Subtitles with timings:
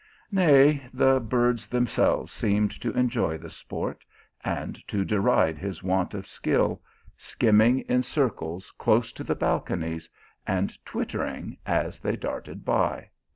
[0.31, 4.03] Nay, the birds them selves seemed to enjoy the sport,
[4.43, 6.81] and to deride his want of skill,
[7.15, 10.09] skimming in circles close to the balconies,
[10.47, 13.11] and twittering as they darted by.